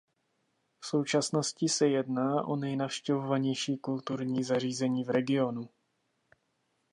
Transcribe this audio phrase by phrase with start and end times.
[0.79, 5.69] V současnosti se jedná o nejnavštěvovanější kulturní zařízení v regionu.